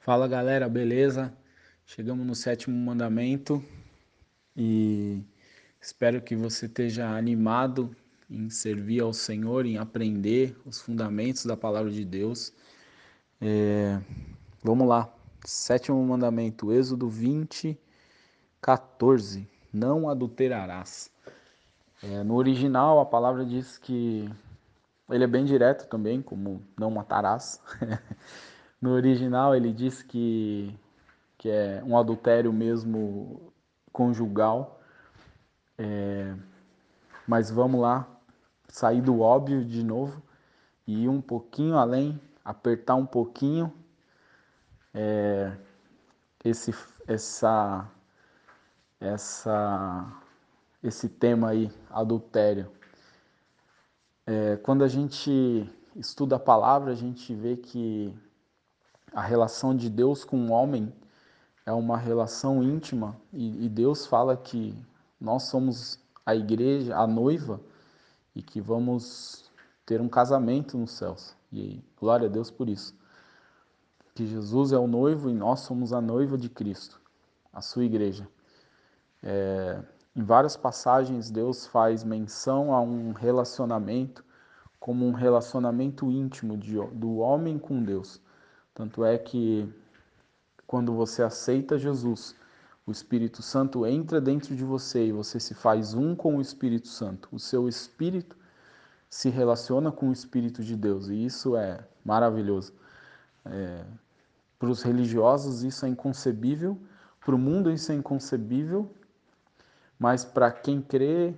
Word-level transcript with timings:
Fala 0.00 0.26
galera, 0.26 0.68
beleza? 0.68 1.32
Chegamos 1.86 2.26
no 2.26 2.34
sétimo 2.34 2.76
mandamento 2.76 3.62
e 4.56 5.22
espero 5.80 6.20
que 6.20 6.34
você 6.34 6.66
esteja 6.66 7.08
animado 7.10 7.94
em 8.28 8.50
servir 8.50 9.02
ao 9.02 9.12
Senhor, 9.12 9.64
em 9.64 9.78
aprender 9.78 10.56
os 10.66 10.80
fundamentos 10.80 11.46
da 11.46 11.56
palavra 11.56 11.92
de 11.92 12.04
Deus. 12.04 12.52
É, 13.40 14.00
vamos 14.64 14.88
lá, 14.88 15.14
sétimo 15.44 16.04
mandamento, 16.04 16.72
Êxodo 16.72 17.08
20, 17.08 17.78
14: 18.60 19.53
Não 19.74 20.08
adulterarás. 20.08 21.10
É, 22.00 22.22
no 22.22 22.36
original, 22.36 23.00
a 23.00 23.04
palavra 23.04 23.44
diz 23.44 23.76
que 23.76 24.30
ele 25.10 25.24
é 25.24 25.26
bem 25.26 25.44
direto 25.44 25.88
também, 25.88 26.22
como 26.22 26.62
não 26.78 26.92
matarás. 26.92 27.60
no 28.80 28.90
original, 28.90 29.52
ele 29.52 29.72
diz 29.72 30.00
que, 30.00 30.72
que 31.36 31.50
é 31.50 31.82
um 31.84 31.98
adultério 31.98 32.52
mesmo 32.52 33.52
conjugal. 33.92 34.80
É, 35.76 36.32
mas 37.26 37.50
vamos 37.50 37.80
lá, 37.80 38.06
sair 38.68 39.00
do 39.00 39.20
óbvio 39.20 39.64
de 39.64 39.82
novo 39.82 40.22
e 40.86 41.02
ir 41.02 41.08
um 41.08 41.20
pouquinho 41.20 41.76
além, 41.76 42.20
apertar 42.44 42.94
um 42.94 43.06
pouquinho 43.06 43.72
é, 44.94 45.52
esse, 46.44 46.72
essa, 47.08 47.90
essa, 49.04 50.12
esse 50.82 51.08
tema 51.08 51.50
aí, 51.50 51.70
adultério. 51.90 52.70
É, 54.26 54.56
quando 54.56 54.82
a 54.82 54.88
gente 54.88 55.68
estuda 55.94 56.36
a 56.36 56.40
palavra, 56.40 56.92
a 56.92 56.94
gente 56.94 57.34
vê 57.34 57.56
que 57.56 58.14
a 59.12 59.20
relação 59.20 59.76
de 59.76 59.90
Deus 59.90 60.24
com 60.24 60.46
o 60.46 60.50
homem 60.50 60.92
é 61.66 61.72
uma 61.72 61.96
relação 61.96 62.62
íntima 62.62 63.16
e, 63.32 63.66
e 63.66 63.68
Deus 63.68 64.06
fala 64.06 64.36
que 64.36 64.74
nós 65.20 65.44
somos 65.44 65.98
a 66.24 66.34
igreja, 66.34 66.96
a 66.96 67.06
noiva, 67.06 67.60
e 68.34 68.42
que 68.42 68.60
vamos 68.60 69.50
ter 69.86 70.00
um 70.00 70.08
casamento 70.08 70.76
nos 70.76 70.92
céus. 70.92 71.36
E 71.52 71.80
glória 72.00 72.26
a 72.26 72.30
Deus 72.30 72.50
por 72.50 72.68
isso. 72.68 72.94
Que 74.14 74.26
Jesus 74.26 74.72
é 74.72 74.78
o 74.78 74.86
noivo 74.86 75.30
e 75.30 75.34
nós 75.34 75.60
somos 75.60 75.92
a 75.92 76.00
noiva 76.00 76.36
de 76.36 76.48
Cristo, 76.48 77.00
a 77.52 77.60
sua 77.60 77.84
igreja. 77.84 78.26
É, 79.24 79.80
em 80.14 80.22
várias 80.22 80.56
passagens, 80.56 81.30
Deus 81.30 81.66
faz 81.66 82.04
menção 82.04 82.72
a 82.72 82.80
um 82.80 83.12
relacionamento 83.12 84.24
como 84.78 85.06
um 85.06 85.12
relacionamento 85.12 86.10
íntimo 86.10 86.58
de, 86.58 86.74
do 86.92 87.16
homem 87.16 87.58
com 87.58 87.82
Deus. 87.82 88.20
Tanto 88.74 89.02
é 89.02 89.16
que 89.16 89.66
quando 90.66 90.92
você 90.92 91.22
aceita 91.22 91.78
Jesus, 91.78 92.36
o 92.86 92.92
Espírito 92.92 93.40
Santo 93.40 93.86
entra 93.86 94.20
dentro 94.20 94.54
de 94.54 94.62
você 94.62 95.06
e 95.06 95.12
você 95.12 95.40
se 95.40 95.54
faz 95.54 95.94
um 95.94 96.14
com 96.14 96.36
o 96.36 96.40
Espírito 96.40 96.88
Santo. 96.88 97.30
O 97.32 97.38
seu 97.38 97.66
espírito 97.66 98.36
se 99.08 99.30
relaciona 99.30 99.90
com 99.90 100.10
o 100.10 100.12
Espírito 100.12 100.62
de 100.62 100.76
Deus 100.76 101.08
e 101.08 101.24
isso 101.24 101.56
é 101.56 101.82
maravilhoso. 102.04 102.74
É, 103.46 103.86
para 104.58 104.68
os 104.68 104.82
religiosos 104.82 105.62
isso 105.62 105.86
é 105.86 105.88
inconcebível, 105.88 106.78
para 107.24 107.34
o 107.34 107.38
mundo 107.38 107.70
isso 107.70 107.90
é 107.90 107.94
inconcebível, 107.94 108.90
mas 110.04 110.22
para 110.22 110.52
quem 110.52 110.82
crê 110.82 111.32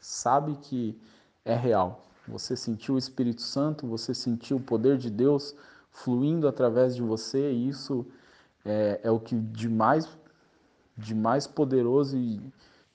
sabe 0.00 0.56
que 0.56 1.00
é 1.44 1.54
real. 1.54 2.08
Você 2.26 2.56
sentiu 2.56 2.96
o 2.96 2.98
Espírito 2.98 3.40
Santo, 3.40 3.86
você 3.86 4.12
sentiu 4.12 4.56
o 4.56 4.60
poder 4.60 4.98
de 4.98 5.08
Deus 5.08 5.54
fluindo 5.92 6.48
através 6.48 6.96
de 6.96 7.02
você 7.02 7.52
e 7.52 7.68
isso 7.68 8.04
é, 8.64 8.98
é 9.04 9.10
o 9.12 9.20
que 9.20 9.36
de 9.36 9.68
mais 9.68 10.08
de 10.96 11.14
mais 11.14 11.46
poderoso 11.46 12.16
e, 12.16 12.42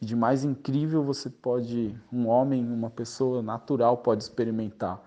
de 0.01 0.17
mais 0.17 0.43
incrível 0.43 1.01
você 1.01 1.29
pode, 1.29 1.97
um 2.11 2.27
homem, 2.27 2.69
uma 2.69 2.89
pessoa 2.89 3.41
natural 3.41 3.99
pode 3.99 4.21
experimentar. 4.21 5.01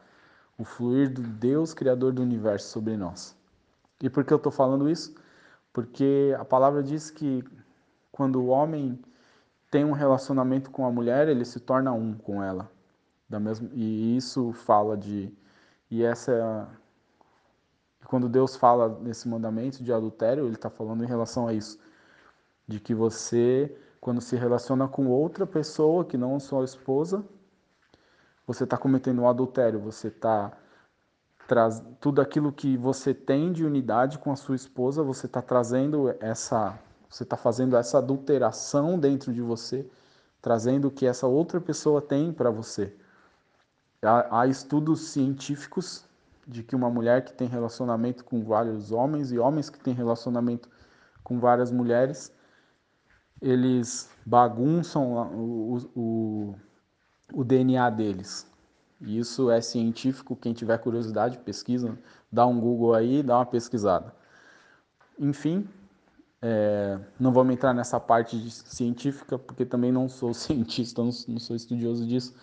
O 0.56 0.64
fluir 0.64 1.12
do 1.12 1.20
Deus, 1.20 1.74
Criador 1.74 2.14
do 2.14 2.22
universo, 2.22 2.70
sobre 2.70 2.96
nós. 2.96 3.36
E 4.02 4.08
por 4.08 4.24
que 4.24 4.32
eu 4.32 4.38
estou 4.38 4.50
falando 4.50 4.88
isso? 4.88 5.14
Porque 5.70 6.34
a 6.40 6.46
palavra 6.46 6.82
diz 6.82 7.10
que 7.10 7.44
quando 8.10 8.40
o 8.40 8.46
homem 8.46 8.98
tem 9.70 9.84
um 9.84 9.92
relacionamento 9.92 10.70
com 10.70 10.86
a 10.86 10.92
mulher, 10.92 11.28
ele 11.28 11.44
se 11.44 11.60
torna 11.60 11.92
um 11.92 12.14
com 12.14 12.42
ela. 12.42 12.70
Da 13.28 13.38
mesma, 13.38 13.68
e 13.74 14.16
isso 14.16 14.52
fala 14.52 14.96
de. 14.96 15.32
E 15.90 16.02
essa 16.02 16.68
quando 18.08 18.28
Deus 18.28 18.56
fala 18.56 18.98
nesse 19.00 19.28
mandamento 19.28 19.82
de 19.84 19.92
adultério, 19.92 20.46
ele 20.46 20.54
está 20.54 20.70
falando 20.70 21.04
em 21.04 21.06
relação 21.06 21.46
a 21.46 21.52
isso 21.52 21.78
de 22.66 22.80
que 22.80 22.94
você, 22.94 23.74
quando 24.00 24.20
se 24.20 24.36
relaciona 24.36 24.88
com 24.88 25.06
outra 25.08 25.46
pessoa 25.46 26.04
que 26.04 26.16
não 26.16 26.38
sua 26.40 26.64
esposa, 26.64 27.24
você 28.46 28.64
está 28.64 28.76
cometendo 28.76 29.22
um 29.22 29.28
adultério, 29.28 29.80
você 29.80 30.08
está 30.08 30.52
traz 31.46 31.82
tudo 31.98 32.20
aquilo 32.20 32.52
que 32.52 32.76
você 32.76 33.14
tem 33.14 33.52
de 33.52 33.64
unidade 33.64 34.18
com 34.18 34.30
a 34.30 34.36
sua 34.36 34.54
esposa, 34.54 35.02
você 35.02 35.24
está 35.24 35.40
trazendo 35.40 36.14
essa, 36.20 36.78
você 37.08 37.22
está 37.22 37.36
fazendo 37.36 37.76
essa 37.76 37.98
adulteração 37.98 38.98
dentro 38.98 39.32
de 39.32 39.40
você, 39.40 39.88
trazendo 40.40 40.88
o 40.88 40.90
que 40.90 41.06
essa 41.06 41.26
outra 41.26 41.60
pessoa 41.60 42.00
tem 42.00 42.32
para 42.32 42.50
você. 42.50 42.94
Há, 44.02 44.40
há 44.40 44.46
estudos 44.46 45.08
científicos 45.08 46.04
de 46.46 46.62
que 46.62 46.76
uma 46.76 46.90
mulher 46.90 47.24
que 47.24 47.32
tem 47.32 47.48
relacionamento 47.48 48.24
com 48.24 48.42
vários 48.44 48.92
homens 48.92 49.32
e 49.32 49.38
homens 49.38 49.68
que 49.68 49.78
têm 49.78 49.92
relacionamento 49.92 50.68
com 51.22 51.38
várias 51.38 51.70
mulheres, 51.70 52.32
eles 53.40 54.10
bagunçam 54.24 55.12
o, 55.34 55.76
o, 55.94 56.54
o 57.32 57.44
DNA 57.44 57.90
deles. 57.90 58.46
Isso 59.00 59.50
é 59.50 59.60
científico, 59.60 60.34
quem 60.34 60.52
tiver 60.52 60.78
curiosidade, 60.78 61.38
pesquisa, 61.38 61.96
dá 62.32 62.46
um 62.46 62.58
Google 62.58 62.94
aí, 62.94 63.22
dá 63.22 63.36
uma 63.36 63.46
pesquisada. 63.46 64.14
Enfim, 65.18 65.68
é, 66.40 66.98
não 67.18 67.32
vamos 67.32 67.54
entrar 67.54 67.74
nessa 67.74 67.98
parte 67.98 68.50
científica, 68.50 69.38
porque 69.38 69.64
também 69.64 69.90
não 69.90 70.08
sou 70.08 70.32
cientista, 70.34 71.02
não, 71.02 71.10
não 71.28 71.38
sou 71.38 71.56
estudioso 71.56 72.06
disso. 72.06 72.34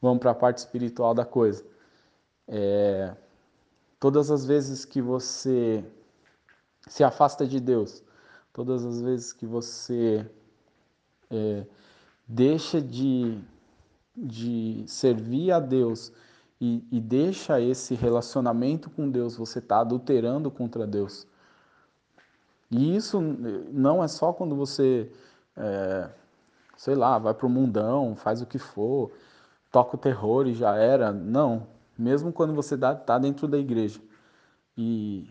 Vamos 0.00 0.18
para 0.18 0.32
a 0.32 0.34
parte 0.34 0.58
espiritual 0.58 1.14
da 1.14 1.24
coisa. 1.24 1.64
É, 2.48 3.14
todas 4.00 4.30
as 4.30 4.44
vezes 4.44 4.84
que 4.84 5.00
você 5.00 5.84
se 6.88 7.04
afasta 7.04 7.46
de 7.46 7.60
Deus, 7.60 8.02
todas 8.52 8.84
as 8.84 9.00
vezes 9.00 9.32
que 9.32 9.46
você 9.46 10.28
é, 11.30 11.64
deixa 12.26 12.80
de, 12.80 13.38
de 14.16 14.84
servir 14.86 15.52
a 15.52 15.60
Deus 15.60 16.12
e, 16.60 16.84
e 16.90 17.00
deixa 17.00 17.60
esse 17.60 17.94
relacionamento 17.94 18.90
com 18.90 19.08
Deus, 19.08 19.36
você 19.36 19.58
está 19.58 19.80
adulterando 19.80 20.50
contra 20.50 20.86
Deus. 20.86 21.26
E 22.72 22.96
isso 22.96 23.20
não 23.20 24.02
é 24.02 24.08
só 24.08 24.32
quando 24.32 24.56
você, 24.56 25.12
é, 25.54 26.08
sei 26.74 26.94
lá, 26.94 27.18
vai 27.18 27.34
para 27.34 27.46
o 27.46 27.50
mundão, 27.50 28.16
faz 28.16 28.40
o 28.40 28.46
que 28.46 28.58
for, 28.58 29.12
toca 29.70 29.94
o 29.94 29.98
terror 29.98 30.46
e 30.46 30.54
já 30.54 30.74
era. 30.76 31.12
Não. 31.12 31.66
Mesmo 31.98 32.32
quando 32.32 32.54
você 32.54 32.74
está 32.74 33.18
dentro 33.18 33.46
da 33.46 33.58
igreja 33.58 34.00
e, 34.76 35.28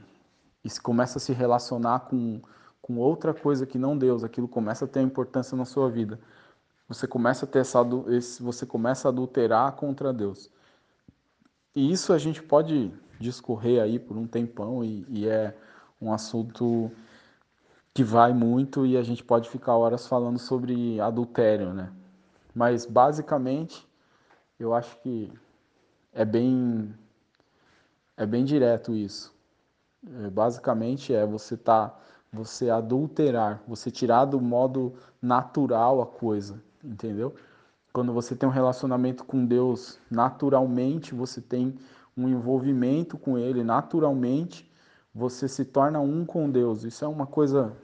e 0.64 0.70
começa 0.82 1.18
a 1.18 1.22
se 1.22 1.34
relacionar 1.34 2.02
com, 2.02 2.40
com 2.80 2.98
outra 3.00 3.34
coisa 3.34 3.66
que 3.66 3.80
não 3.80 3.98
Deus, 3.98 4.24
aquilo 4.24 4.48
começa 4.48 4.86
a 4.86 4.88
ter 4.88 5.02
importância 5.02 5.58
na 5.58 5.66
sua 5.66 5.90
vida. 5.90 6.20
Você 6.88 7.08
começa 7.08 7.46
a 7.46 7.48
ter 7.48 7.60
essa, 7.60 7.84
você 8.40 8.68
começa 8.68 9.08
a 9.08 9.10
adulterar 9.10 9.72
contra 9.72 10.14
Deus. 10.14 10.52
E 11.76 11.92
isso 11.92 12.14
a 12.14 12.20
gente 12.20 12.44
pode 12.44 12.94
discorrer 13.20 13.82
aí 13.82 13.98
por 13.98 14.16
um 14.16 14.28
tempão 14.28 14.84
e, 14.84 15.06
e 15.10 15.28
é 15.28 15.58
um 16.00 16.14
assunto 16.14 16.92
que 17.94 18.04
vai 18.04 18.34
muito 18.34 18.86
e 18.86 18.98
a 18.98 19.04
gente 19.04 19.24
pode 19.24 19.50
ficar 19.50 19.76
horas 19.76 20.08
falando 20.08 20.40
sobre 20.40 21.00
adultério, 21.00 21.74
né? 21.74 21.92
Mas 22.54 22.86
basicamente 22.86 23.88
eu 24.60 24.74
acho 24.74 24.98
que 25.02 25.32
é 26.14 26.24
bem 26.24 26.94
é 28.16 28.26
bem 28.26 28.46
direto 28.46 28.94
isso. 28.94 29.34
É, 30.24 30.30
basicamente 30.30 31.14
é 31.14 31.26
você 31.26 31.58
tá 31.58 31.98
você 32.34 32.70
adulterar, 32.70 33.62
você 33.68 33.92
tirar 33.92 34.24
do 34.24 34.40
modo 34.40 34.94
natural 35.22 36.02
a 36.02 36.06
coisa, 36.06 36.64
entendeu? 36.82 37.36
Quando 37.92 38.14
você 38.14 38.36
tem 38.36 38.48
um 38.48 38.52
relacionamento 38.52 39.26
com 39.26 39.46
Deus 39.46 40.00
naturalmente, 40.10 41.14
você 41.14 41.42
tem 41.42 41.76
um 42.16 42.30
envolvimento 42.30 43.18
com 43.18 43.38
Ele 43.38 43.66
naturalmente, 43.66 44.71
você 45.14 45.48
se 45.48 45.66
torna 45.66 46.00
um 46.00 46.26
com 46.26 46.50
Deus. 46.50 46.84
Isso 46.84 47.04
é 47.04 47.08
uma 47.08 47.26
coisa 47.26 47.76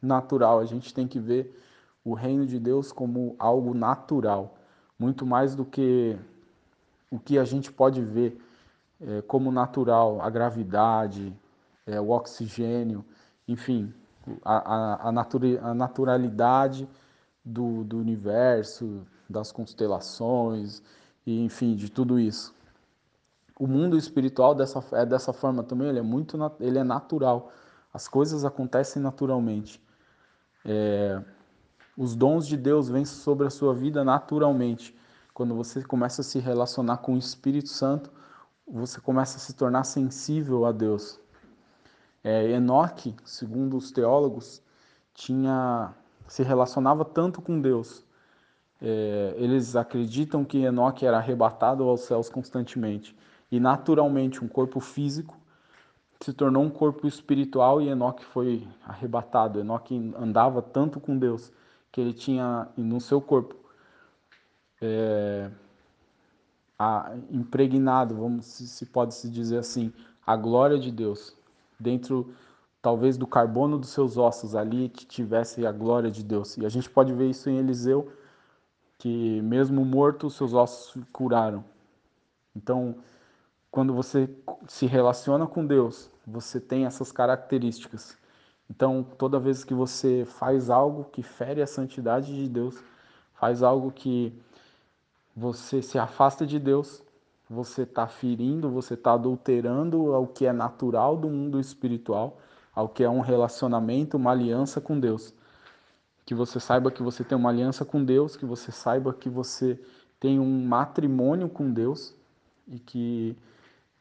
natural, 0.00 0.60
a 0.60 0.64
gente 0.64 0.94
tem 0.94 1.06
que 1.06 1.18
ver 1.18 1.56
o 2.04 2.14
reino 2.14 2.46
de 2.46 2.58
Deus 2.58 2.90
como 2.90 3.36
algo 3.38 3.74
natural, 3.74 4.56
muito 4.98 5.26
mais 5.26 5.54
do 5.54 5.64
que 5.64 6.18
o 7.10 7.18
que 7.18 7.38
a 7.38 7.44
gente 7.44 7.70
pode 7.70 8.02
ver 8.02 8.40
é, 9.00 9.22
como 9.22 9.50
natural, 9.50 10.20
a 10.22 10.30
gravidade, 10.30 11.34
é, 11.86 12.00
o 12.00 12.10
oxigênio, 12.10 13.04
enfim, 13.48 13.92
a, 14.44 14.74
a, 14.74 15.08
a, 15.08 15.12
natura, 15.12 15.60
a 15.62 15.74
naturalidade 15.74 16.88
do, 17.44 17.84
do 17.84 17.98
universo, 17.98 19.06
das 19.28 19.50
constelações, 19.50 20.82
e, 21.26 21.44
enfim, 21.44 21.74
de 21.74 21.90
tudo 21.90 22.18
isso. 22.18 22.54
O 23.60 23.66
mundo 23.66 23.98
espiritual 23.98 24.54
dessa, 24.54 24.82
é 24.92 25.04
dessa 25.04 25.34
forma 25.34 25.62
também, 25.62 25.86
ele 25.86 25.98
é 25.98 26.02
muito 26.02 26.38
ele 26.58 26.78
é 26.78 26.82
natural. 26.82 27.52
As 27.92 28.08
coisas 28.08 28.42
acontecem 28.42 29.02
naturalmente. 29.02 29.78
É, 30.64 31.22
os 31.94 32.16
dons 32.16 32.46
de 32.46 32.56
Deus 32.56 32.88
vêm 32.88 33.04
sobre 33.04 33.46
a 33.46 33.50
sua 33.50 33.74
vida 33.74 34.02
naturalmente. 34.02 34.98
Quando 35.34 35.54
você 35.54 35.84
começa 35.84 36.22
a 36.22 36.24
se 36.24 36.38
relacionar 36.38 36.96
com 37.02 37.12
o 37.12 37.18
Espírito 37.18 37.68
Santo, 37.68 38.10
você 38.66 38.98
começa 38.98 39.36
a 39.36 39.40
se 39.40 39.52
tornar 39.52 39.84
sensível 39.84 40.64
a 40.64 40.72
Deus. 40.72 41.20
É, 42.24 42.52
Enoque, 42.52 43.14
segundo 43.26 43.76
os 43.76 43.90
teólogos, 43.92 44.62
tinha 45.12 45.94
se 46.26 46.42
relacionava 46.42 47.04
tanto 47.04 47.42
com 47.42 47.60
Deus. 47.60 48.06
É, 48.80 49.34
eles 49.36 49.76
acreditam 49.76 50.46
que 50.46 50.64
Enoque 50.64 51.04
era 51.04 51.18
arrebatado 51.18 51.82
aos 51.86 52.00
céus 52.02 52.30
constantemente. 52.30 53.14
E 53.50 53.58
naturalmente, 53.58 54.44
um 54.44 54.48
corpo 54.48 54.80
físico 54.80 55.36
se 56.20 56.32
tornou 56.32 56.62
um 56.62 56.70
corpo 56.70 57.06
espiritual 57.06 57.80
e 57.80 57.88
Enoque 57.88 58.24
foi 58.24 58.66
arrebatado. 58.84 59.58
Enoque 59.58 60.12
andava 60.18 60.60
tanto 60.60 61.00
com 61.00 61.16
Deus 61.18 61.50
que 61.90 62.00
ele 62.00 62.12
tinha 62.12 62.68
no 62.76 63.00
seu 63.00 63.20
corpo 63.20 63.56
é, 64.80 65.50
a, 66.78 67.14
impregnado, 67.30 68.14
vamos 68.14 68.46
se, 68.46 68.66
se 68.66 68.86
pode 68.86 69.14
se 69.14 69.28
dizer 69.28 69.58
assim, 69.58 69.92
a 70.26 70.36
glória 70.36 70.78
de 70.78 70.90
Deus 70.90 71.36
dentro 71.78 72.34
talvez 72.82 73.16
do 73.18 73.26
carbono 73.26 73.78
dos 73.78 73.90
seus 73.90 74.16
ossos 74.16 74.54
ali 74.54 74.88
que 74.88 75.04
tivesse 75.04 75.66
a 75.66 75.72
glória 75.72 76.10
de 76.10 76.22
Deus. 76.24 76.56
E 76.56 76.64
a 76.64 76.68
gente 76.68 76.88
pode 76.88 77.12
ver 77.12 77.28
isso 77.28 77.50
em 77.50 77.58
Eliseu, 77.58 78.10
que 78.98 79.40
mesmo 79.42 79.84
morto 79.84 80.30
seus 80.30 80.54
ossos 80.54 81.02
curaram. 81.12 81.64
Então, 82.56 82.96
quando 83.70 83.94
você 83.94 84.28
se 84.66 84.86
relaciona 84.86 85.46
com 85.46 85.64
Deus, 85.64 86.10
você 86.26 86.60
tem 86.60 86.86
essas 86.86 87.12
características. 87.12 88.16
Então, 88.68 89.04
toda 89.18 89.38
vez 89.38 89.64
que 89.64 89.74
você 89.74 90.24
faz 90.24 90.70
algo 90.70 91.04
que 91.04 91.22
fere 91.22 91.62
a 91.62 91.66
santidade 91.66 92.34
de 92.34 92.48
Deus, 92.48 92.82
faz 93.34 93.62
algo 93.62 93.90
que 93.90 94.32
você 95.34 95.82
se 95.82 95.98
afasta 95.98 96.46
de 96.46 96.58
Deus, 96.58 97.02
você 97.48 97.82
está 97.82 98.06
ferindo, 98.06 98.70
você 98.70 98.94
está 98.94 99.14
adulterando 99.14 100.14
ao 100.14 100.26
que 100.26 100.46
é 100.46 100.52
natural 100.52 101.16
do 101.16 101.28
mundo 101.28 101.58
espiritual, 101.58 102.38
ao 102.72 102.88
que 102.88 103.02
é 103.02 103.10
um 103.10 103.20
relacionamento, 103.20 104.16
uma 104.16 104.30
aliança 104.30 104.80
com 104.80 104.98
Deus. 104.98 105.34
Que 106.24 106.34
você 106.34 106.60
saiba 106.60 106.90
que 106.92 107.02
você 107.02 107.24
tem 107.24 107.36
uma 107.36 107.50
aliança 107.50 107.84
com 107.84 108.04
Deus, 108.04 108.36
que 108.36 108.46
você 108.46 108.70
saiba 108.70 109.12
que 109.12 109.28
você 109.28 109.80
tem 110.20 110.38
um 110.38 110.64
matrimônio 110.64 111.48
com 111.48 111.72
Deus 111.72 112.14
e 112.68 112.78
que 112.78 113.36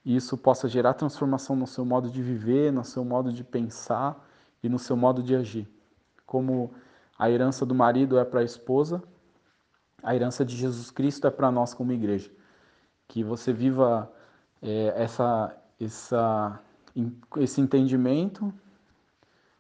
isso 0.06 0.38
possa 0.38 0.68
gerar 0.68 0.94
transformação 0.94 1.56
no 1.56 1.68
seu 1.68 1.86
modo 1.86 2.10
de 2.10 2.22
viver, 2.22 2.72
no 2.72 2.84
seu 2.84 3.04
modo 3.04 3.32
de 3.32 3.44
pensar 3.44 4.26
e 4.64 4.70
no 4.70 4.80
seu 4.80 4.96
modo 4.96 5.22
de 5.22 5.36
agir. 5.36 5.68
Como 6.26 6.72
a 7.18 7.30
herança 7.30 7.66
do 7.66 7.76
marido 7.76 8.18
é 8.18 8.24
para 8.24 8.40
a 8.40 8.44
esposa, 8.44 9.04
a 10.02 10.16
herança 10.16 10.46
de 10.46 10.56
Jesus 10.56 10.90
Cristo 10.90 11.28
é 11.28 11.32
para 11.32 11.52
nós 11.52 11.74
como 11.74 11.92
igreja. 11.92 12.32
Que 13.08 13.24
você 13.24 13.52
viva 13.52 14.12
é, 14.62 14.94
essa, 14.96 15.56
essa, 15.80 16.60
esse 17.38 17.60
entendimento 17.60 18.54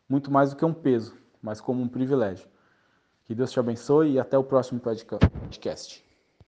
muito 0.08 0.32
mais 0.32 0.52
do 0.52 0.56
que 0.56 0.66
um 0.66 0.74
peso, 0.74 1.16
mas 1.42 1.60
como 1.60 1.82
um 1.82 1.88
privilégio. 1.88 2.48
Que 3.26 3.36
Deus 3.36 3.52
te 3.52 3.60
abençoe 3.60 4.14
e 4.14 4.20
até 4.20 4.38
o 4.38 4.44
próximo 4.44 4.80
podcast. 4.80 6.09